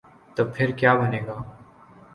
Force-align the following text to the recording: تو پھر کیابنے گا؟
تو 0.35 0.41
پھر 0.53 0.71
کیابنے 0.71 1.19
گا؟ 1.27 1.37